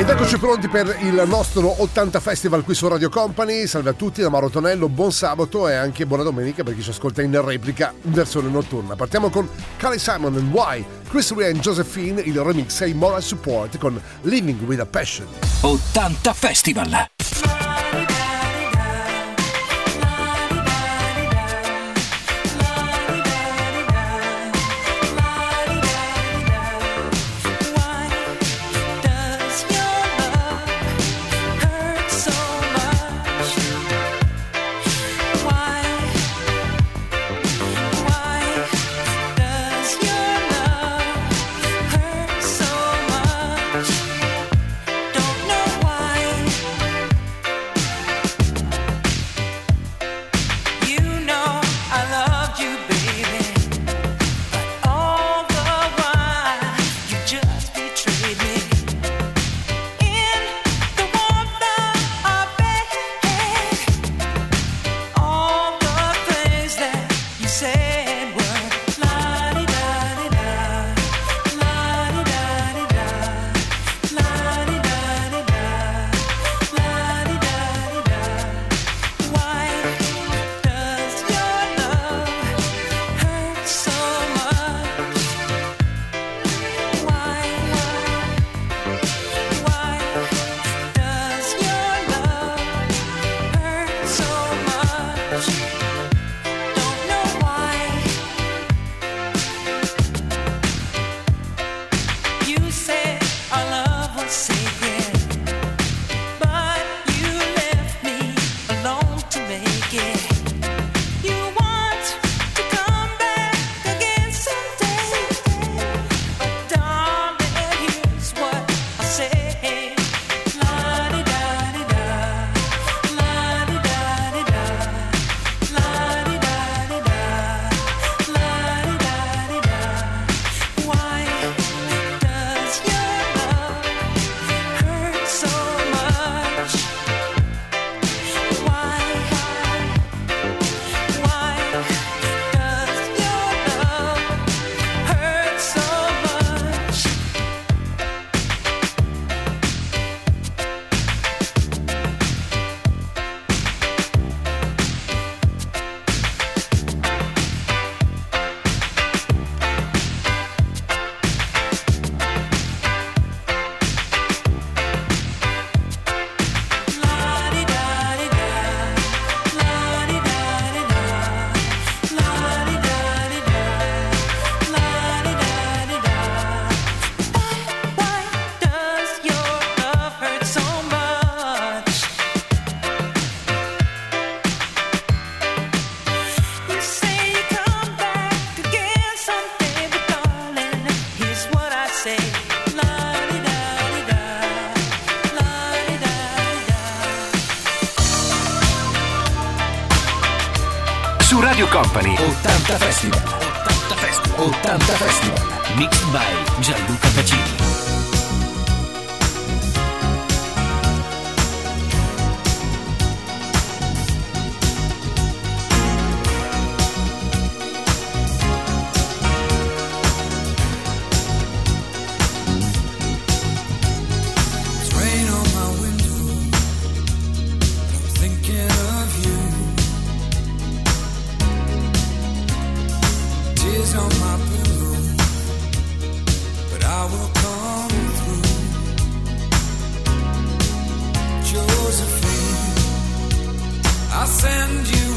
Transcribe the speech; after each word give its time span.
Ed 0.00 0.08
eccoci 0.08 0.38
pronti 0.38 0.66
per 0.66 0.96
il 1.02 1.24
nostro 1.26 1.82
80 1.82 2.20
Festival 2.20 2.64
qui 2.64 2.72
su 2.72 2.88
Radio 2.88 3.10
Company. 3.10 3.66
Salve 3.66 3.90
a 3.90 3.92
tutti 3.92 4.22
da 4.22 4.30
Mauro 4.30 4.48
Tonello, 4.48 4.88
buon 4.88 5.12
sabato 5.12 5.68
e 5.68 5.74
anche 5.74 6.06
buona 6.06 6.22
domenica 6.22 6.62
per 6.62 6.74
chi 6.74 6.80
ci 6.80 6.88
ascolta 6.88 7.20
in 7.20 7.38
replica 7.44 7.92
in 8.00 8.12
versione 8.12 8.48
notturna. 8.48 8.96
Partiamo 8.96 9.28
con 9.28 9.46
Carly 9.76 9.98
Simon 9.98 10.36
and 10.36 10.54
Why, 10.54 10.82
Chris 11.06 11.34
Rea 11.34 11.48
e 11.48 11.52
Josephine, 11.52 12.22
il 12.22 12.40
remix 12.40 12.80
e 12.80 12.94
Moral 12.94 13.22
Support 13.22 13.76
con 13.76 14.00
Living 14.22 14.62
with 14.62 14.80
a 14.80 14.86
Passion. 14.86 15.26
80 15.60 16.32
Festival. 16.32 17.69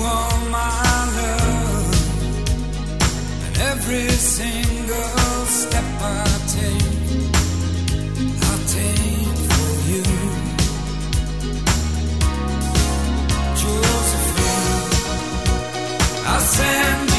all 0.05 0.37
my 0.49 1.05
love 1.17 1.93
and 3.45 3.57
every 3.71 4.09
single 4.09 5.45
step 5.45 5.83
I 6.01 6.25
take, 6.57 7.31
I 8.41 8.53
take 8.77 9.37
for 9.51 9.71
you. 9.91 10.03
Josephine, 13.59 14.91
I 16.25 16.39
send. 16.39 17.12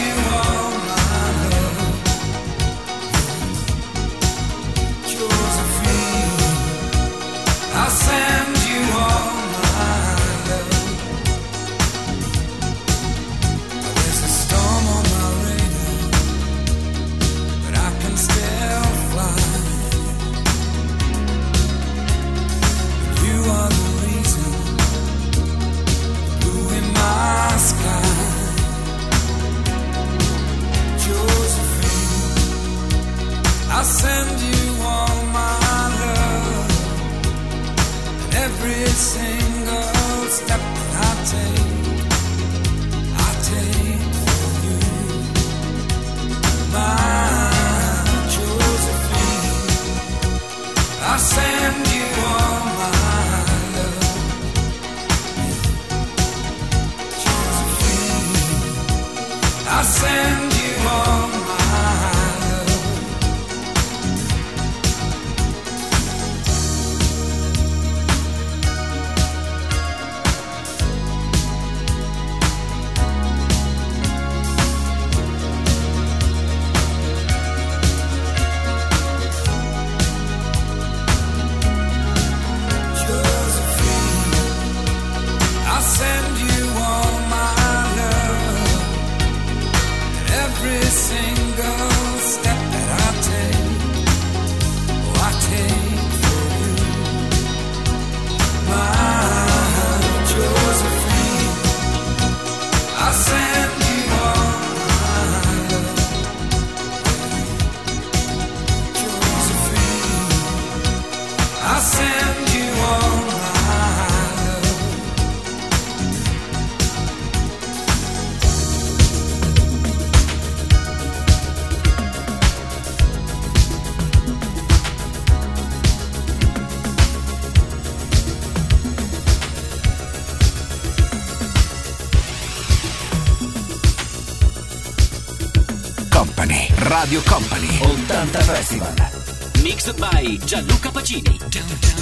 mixed 139.87 140.01
by 140.01 140.39
Gianluca 140.47 140.89
Pacini. 140.89 141.94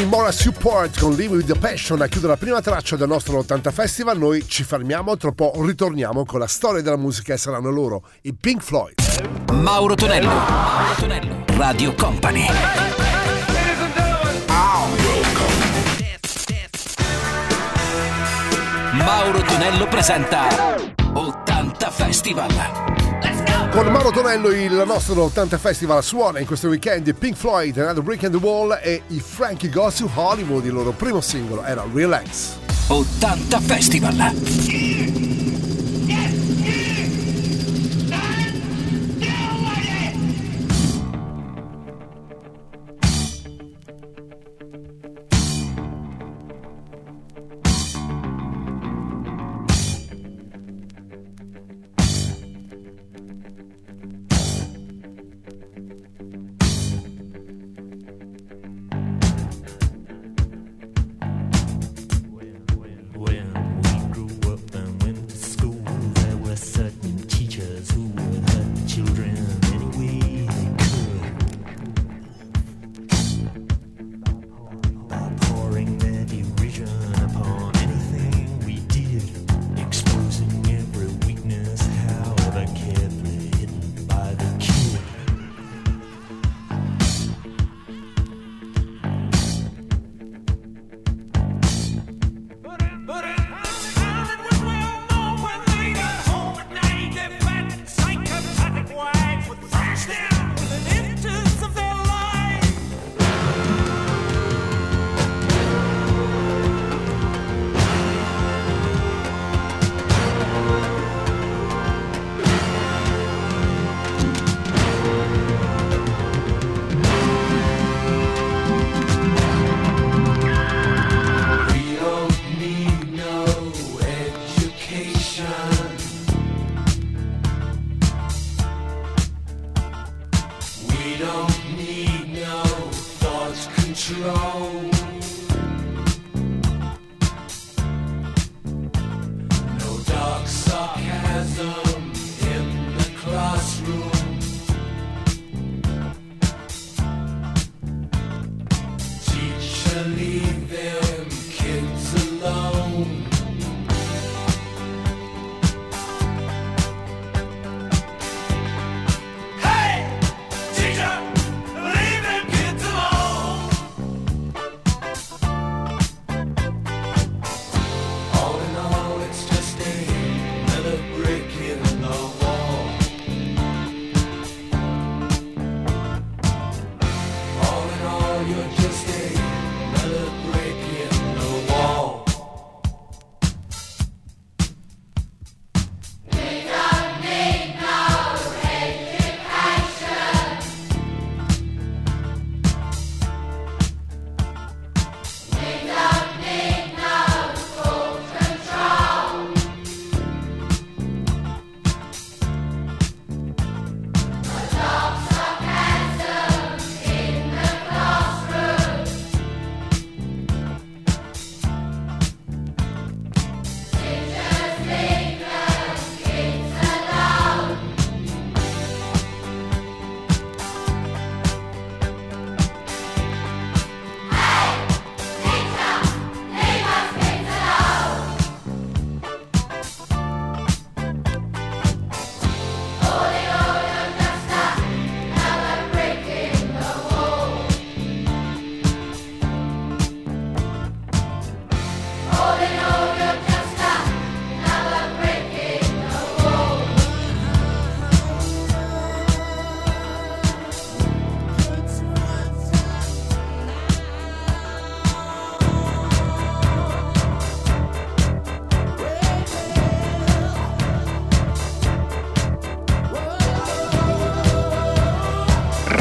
Henry 0.00 0.16
Mora 0.16 0.32
Support 0.32 0.98
con 0.98 1.14
Live 1.14 1.34
with 1.34 1.46
the 1.46 1.58
Passion 1.58 2.00
a 2.00 2.06
chiudere 2.06 2.32
la 2.32 2.38
prima 2.38 2.62
traccia 2.62 2.96
del 2.96 3.06
nostro 3.06 3.36
80 3.38 3.70
Festival. 3.70 4.16
Noi 4.16 4.48
ci 4.48 4.64
fermiamo, 4.64 5.14
tra 5.18 5.30
poco 5.32 5.62
ritorniamo 5.62 6.24
con 6.24 6.40
la 6.40 6.46
storia 6.46 6.80
della 6.80 6.96
musica 6.96 7.34
e 7.34 7.36
saranno 7.36 7.70
loro 7.70 8.04
i 8.22 8.32
Pink 8.32 8.62
Floyd. 8.62 8.94
Mauro 9.52 9.94
Tonello, 9.94 10.28
Mauro 10.28 10.94
Tonello, 10.96 11.44
Radio 11.48 11.94
Company. 11.94 12.46
Mauro 18.92 19.42
Tonello 19.42 19.86
presenta 19.86 20.76
80 21.12 21.90
Festival. 21.90 22.99
Con 23.70 23.86
Mauro 23.86 24.10
Tonello 24.10 24.50
il 24.50 24.82
nostro 24.84 25.22
80 25.22 25.56
Festival 25.56 26.02
suona 26.02 26.40
in 26.40 26.46
questo 26.46 26.66
weekend 26.66 27.14
Pink 27.14 27.36
Floyd, 27.36 27.78
Another 27.78 28.02
Brick 28.02 28.22
in 28.24 28.32
the 28.32 28.36
Wall 28.36 28.76
e 28.82 29.02
i 29.06 29.20
Frankie 29.20 29.70
Goes 29.70 29.94
to 29.96 30.10
Hollywood, 30.12 30.64
il 30.64 30.72
loro 30.72 30.90
primo 30.90 31.20
singolo 31.20 31.62
era 31.62 31.86
Relax. 31.92 32.56
80 32.88 33.60
Festival. 33.60 34.89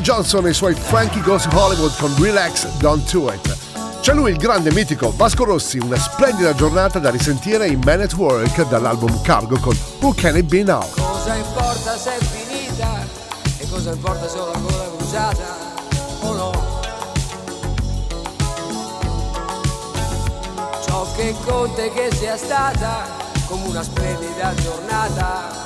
Holly 0.00 0.02
Johnson 0.02 0.46
e 0.46 0.50
i 0.50 0.54
suoi 0.54 0.74
Frankie 0.74 1.20
Goes 1.20 1.46
Hollywood 1.52 1.94
con 1.98 2.14
Relax, 2.18 2.66
Don't 2.78 3.10
Do 3.12 3.30
It. 3.32 3.56
C'è 4.00 4.14
lui 4.14 4.30
il 4.30 4.38
grande 4.38 4.72
mitico 4.72 5.12
Vasco 5.14 5.44
Rossi, 5.44 5.78
una 5.78 5.98
splendida 5.98 6.54
giornata 6.54 6.98
da 6.98 7.10
risentire 7.10 7.66
in 7.66 7.80
Man 7.84 8.00
at 8.00 8.14
Work 8.14 8.66
dall'album 8.68 9.20
Cargo 9.20 9.58
con 9.58 9.76
Who 10.00 10.14
Can 10.14 10.36
It 10.38 10.46
Be 10.46 10.62
Now? 10.62 10.88
Cosa 10.92 11.34
importa 11.34 11.98
se 11.98 12.16
è 12.16 12.24
finita 12.24 13.06
e 13.58 13.68
cosa 13.68 13.92
importa 13.92 14.28
se 14.28 14.38
ho 14.38 14.50
la 14.50 14.58
gola 14.58 14.84
bruciata 14.96 15.56
o 16.20 16.32
no? 16.32 16.80
Ciò 20.86 21.12
che 21.14 21.34
conta 21.44 21.82
è 21.82 21.92
che 21.92 22.10
sia 22.16 22.36
stata 22.38 23.06
come 23.46 23.66
una 23.66 23.82
splendida 23.82 24.54
giornata 24.54 25.59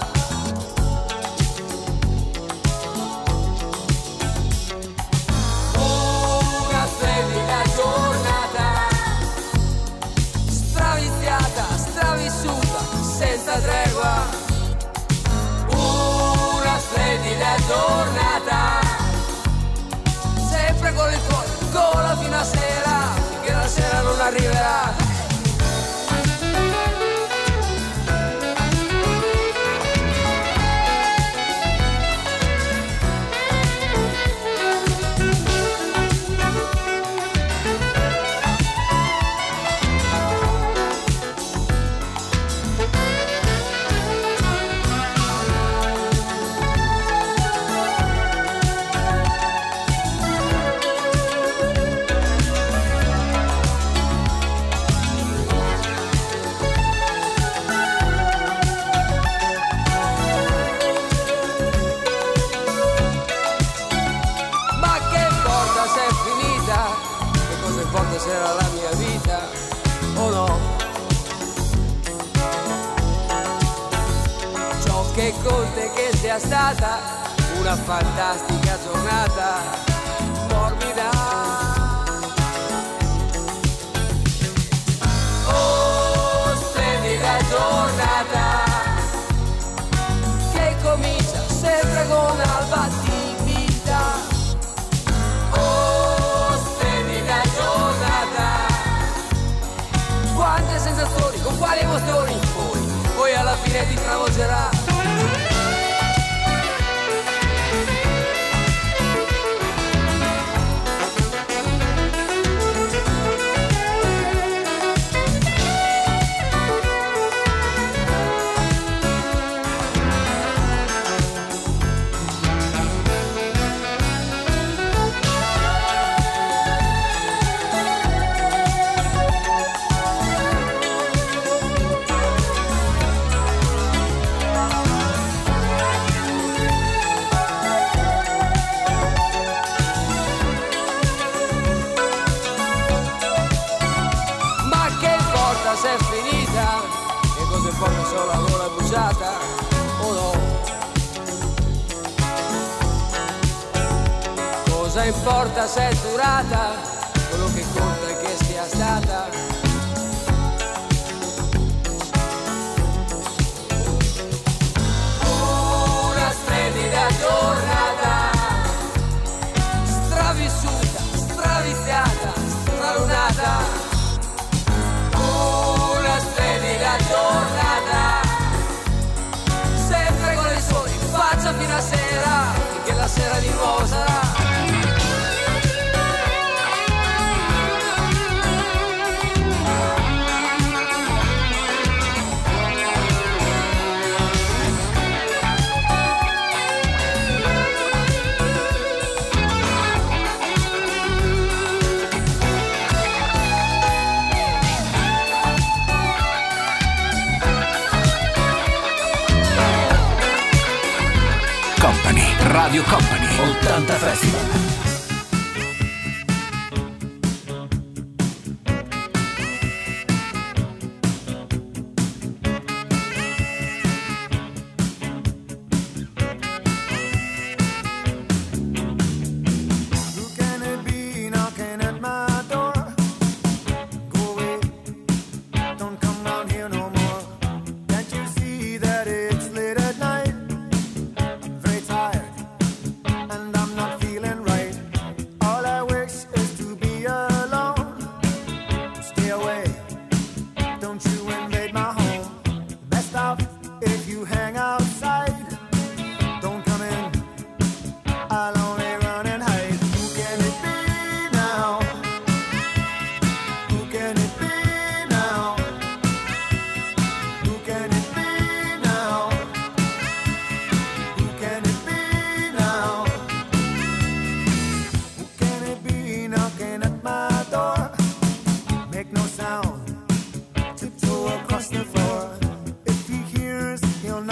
Company. 212.84 213.26
80 213.62 213.98
Festival. 213.98 214.63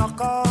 knock 0.02 0.20
on 0.20 0.41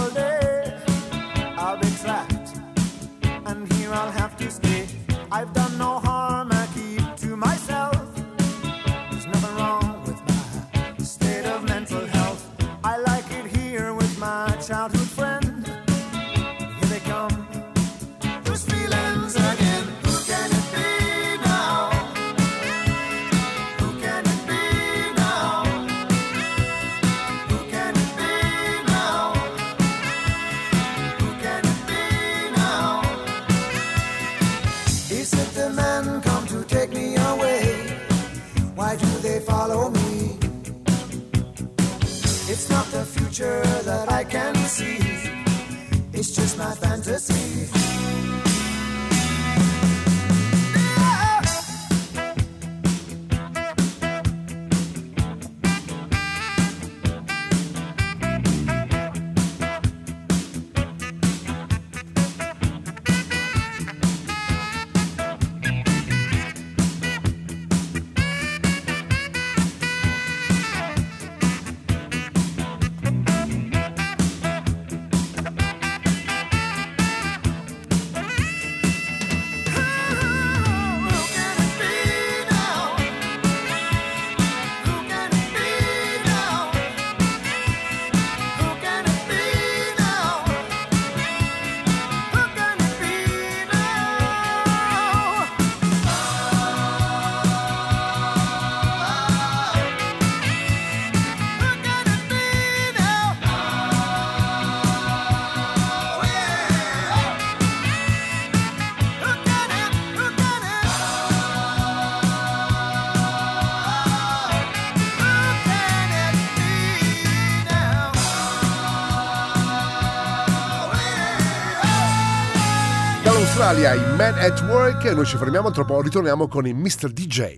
lei 123.82 123.86
ai 123.86 124.16
Man 124.16 124.38
at 124.38 124.62
Work 124.68 125.06
e 125.06 125.14
noi 125.14 125.26
ci 125.26 125.38
fermiamo 125.38 125.72
tra 125.72 125.84
poco, 125.84 126.02
ritorniamo 126.02 126.48
con 126.48 126.68
il 126.68 126.76
Mr. 126.76 127.10
DJ. 127.10 127.58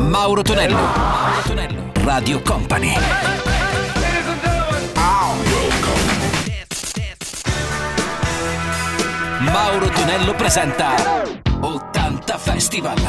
Mauro 0.00 0.42
Tonello, 0.42 0.76
Mauro 0.76 1.42
Tonello, 1.42 1.92
Radio 2.04 2.42
Company. 2.42 2.92
Mauro 9.40 9.88
Tonello 9.88 10.34
presenta 10.34 10.94
80 11.60 12.38
Festival. 12.38 13.00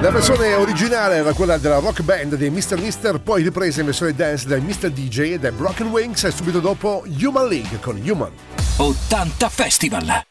La 0.00 0.10
versione 0.10 0.54
originale 0.54 1.16
era 1.16 1.32
quella 1.32 1.58
della 1.58 1.78
rock 1.78 2.02
band 2.02 2.34
dei 2.36 2.50
Mr. 2.50 2.78
Mister, 2.78 3.20
poi 3.20 3.42
ripresa 3.42 3.80
in 3.80 3.86
versione 3.86 4.14
dance 4.14 4.46
dai 4.46 4.60
Mr. 4.60 4.90
DJ 4.90 5.32
e 5.32 5.38
dai 5.38 5.52
Broken 5.52 5.88
Wings 5.88 6.24
e 6.24 6.30
subito 6.30 6.60
dopo 6.60 7.04
Human 7.20 7.46
League 7.46 7.78
con 7.80 8.00
Human. 8.04 8.32
80 8.78 9.48
Festival. 9.48 10.30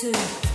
too. 0.00 0.47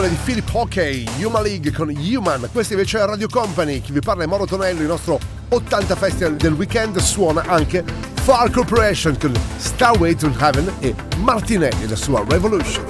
Quella 0.00 0.14
di 0.14 0.20
Philip 0.24 0.48
Hockey, 0.54 1.06
Human 1.22 1.42
League 1.42 1.72
con 1.72 1.90
Human. 1.94 2.48
Questa 2.50 2.72
invece 2.72 2.98
è 2.98 3.04
Radio 3.04 3.28
Company. 3.28 3.82
Chi 3.82 3.92
vi 3.92 4.00
parla 4.00 4.24
è 4.24 4.26
Mauro 4.26 4.46
Tonello. 4.46 4.80
Il 4.80 4.86
nostro 4.86 5.20
80 5.50 5.94
Festival 5.94 6.36
del 6.36 6.54
weekend 6.54 6.96
suona 6.98 7.42
anche 7.46 7.84
Far 8.22 8.50
Corporation 8.50 9.18
con 9.18 9.34
Starway 9.58 10.14
to 10.14 10.32
Heaven 10.38 10.72
e 10.78 10.94
Martinelli 11.18 11.82
e 11.82 11.88
la 11.88 11.96
sua 11.96 12.24
Revolution. 12.26 12.89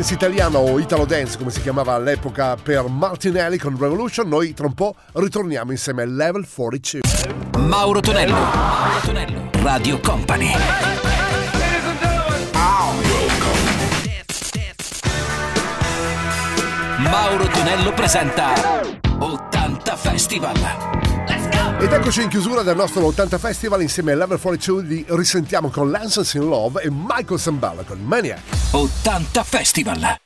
dance 0.00 0.14
italiano 0.14 0.58
o 0.60 0.78
Italo 0.78 1.04
Dance 1.04 1.36
come 1.36 1.50
si 1.50 1.60
chiamava 1.60 1.92
all'epoca 1.92 2.56
per 2.56 2.88
Martinelli 2.88 3.58
con 3.58 3.78
Revolution, 3.78 4.28
noi 4.28 4.54
tra 4.54 4.64
un 4.64 4.72
po' 4.72 4.94
ritorniamo 5.12 5.72
insieme 5.72 6.02
al 6.02 6.14
Level 6.14 6.46
42. 6.48 7.00
Mauro 7.58 8.00
Tonello, 8.00 8.32
Mauro 8.32 9.00
Tonello, 9.04 9.50
Radio 9.62 10.00
Company. 10.00 10.52
Mauro 16.96 17.46
Tonello 17.48 17.92
presenta 17.92 18.54
80 19.18 19.96
Festival. 19.96 20.99
Ed 21.80 21.90
eccoci 21.90 22.20
in 22.20 22.28
chiusura 22.28 22.62
del 22.62 22.76
nostro 22.76 23.06
80 23.06 23.38
Festival 23.38 23.80
insieme 23.80 24.12
a 24.12 24.16
Level 24.16 24.38
42 24.38 24.84
di 24.84 25.04
risentiamo 25.08 25.70
con 25.70 25.90
Lancers 25.90 26.34
in 26.34 26.42
Love 26.42 26.82
e 26.82 26.90
Michael 26.90 27.40
Sambala 27.40 27.84
con 27.84 27.98
Maniac. 28.02 28.42
80 28.72 29.42
Festival! 29.42 30.18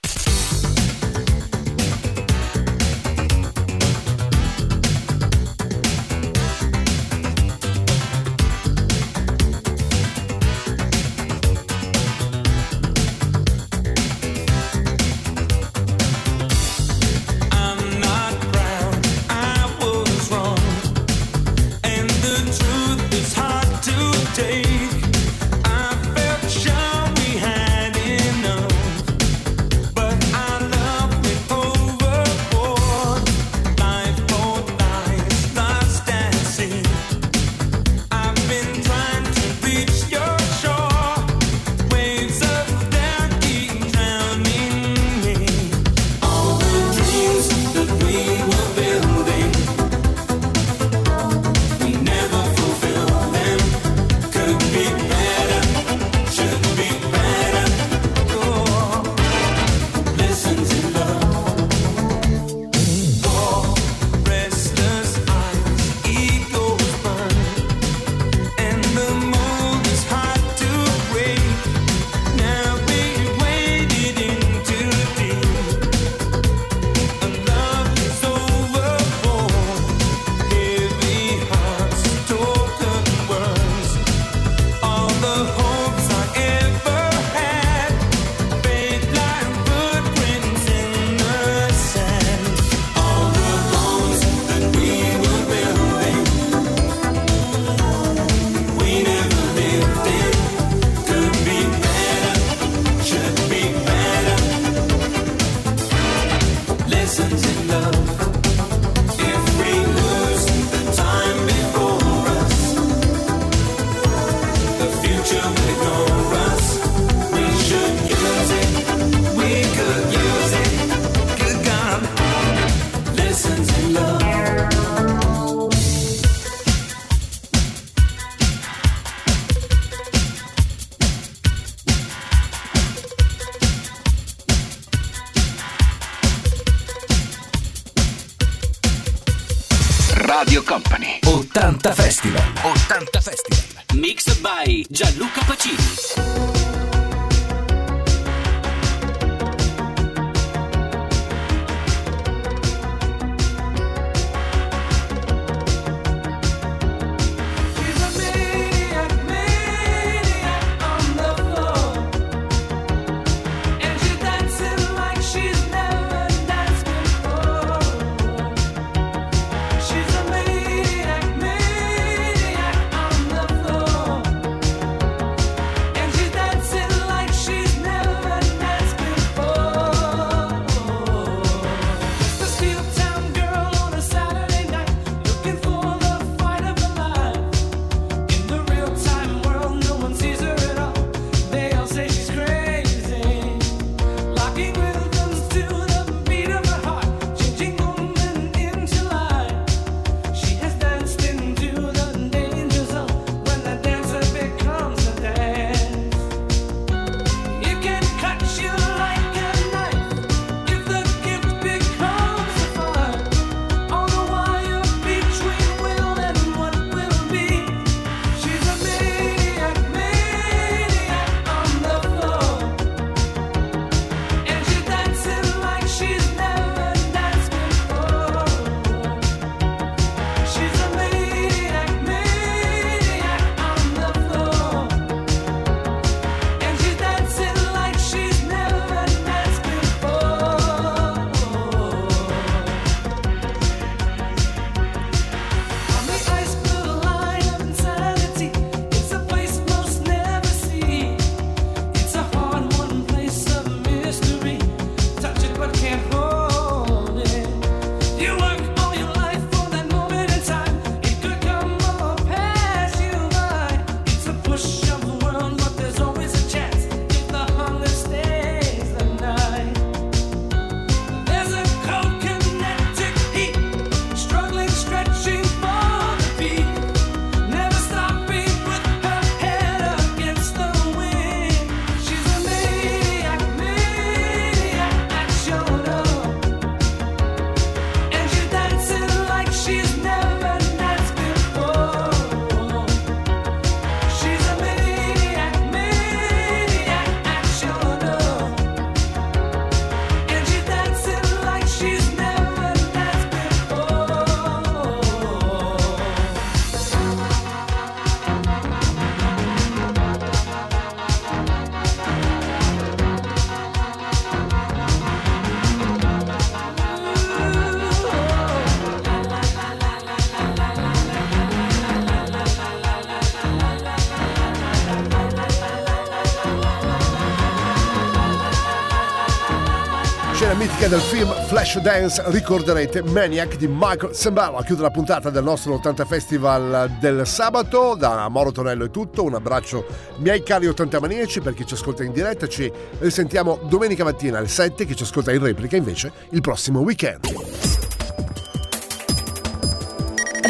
Flashdance 331.54 332.20
ricorderete 332.32 333.00
Maniac 333.04 333.54
di 333.54 333.68
Michael 333.68 334.12
Sembello. 334.12 334.60
Chiude 334.66 334.82
la 334.82 334.90
puntata 334.90 335.30
del 335.30 335.44
nostro 335.44 335.74
80 335.74 336.04
Festival 336.04 336.96
del 336.98 337.24
sabato. 337.28 337.94
Da 337.94 338.28
Mauro 338.28 338.50
Tonello 338.50 338.86
è 338.86 338.90
tutto. 338.90 339.22
Un 339.22 339.34
abbraccio 339.34 339.86
miei 340.16 340.42
cari 340.42 340.66
80 340.66 340.98
maniaci 340.98 341.40
per 341.40 341.54
chi 341.54 341.64
ci 341.64 341.74
ascolta 341.74 342.02
in 342.02 342.10
diretta. 342.10 342.48
Ci 342.48 342.72
risentiamo 342.98 343.60
domenica 343.68 344.02
mattina 344.02 344.38
alle 344.38 344.48
7. 344.48 344.84
Chi 344.84 344.96
ci 344.96 345.04
ascolta 345.04 345.30
in 345.30 345.44
replica 345.44 345.76
invece 345.76 346.10
il 346.30 346.40
prossimo 346.40 346.80
weekend. 346.80 347.20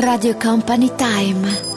Radio 0.00 0.34
Company 0.38 0.90
Time. 0.96 1.73